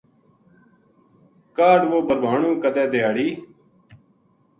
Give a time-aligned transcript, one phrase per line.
[1.55, 3.27] کاہڈ وہ بھربھانو کَدے دھیاڑی